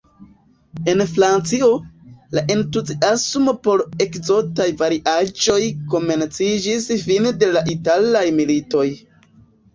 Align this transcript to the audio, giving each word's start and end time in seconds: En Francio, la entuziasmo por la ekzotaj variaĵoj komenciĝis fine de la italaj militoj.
En 0.93 1.01
Francio, 1.09 1.67
la 2.37 2.43
entuziasmo 2.53 3.53
por 3.67 3.83
la 3.91 4.01
ekzotaj 4.07 4.67
variaĵoj 4.81 5.59
komenciĝis 5.93 6.91
fine 7.05 7.37
de 7.45 7.53
la 7.53 7.65
italaj 7.77 8.27
militoj. 8.41 8.89